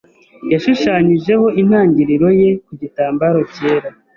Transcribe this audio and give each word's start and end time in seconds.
Yashushanyijeho 0.51 1.45
intangiriro 1.61 2.27
ye 2.41 2.49
ku 2.65 2.71
gitambaro 2.81 3.39
cyera. 3.53 3.89